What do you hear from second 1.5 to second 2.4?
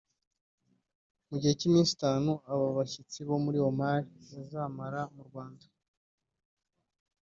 cy’iminsi itanu